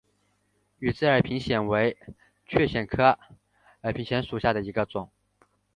[0.79, 1.95] 羽枝耳平藓为
[2.47, 3.19] 蕨藓科
[3.83, 5.07] 耳平藓属下的一个种。